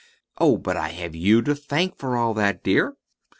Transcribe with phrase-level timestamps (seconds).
[0.39, 2.97] "Oh, but I have you to thank for all that, dear."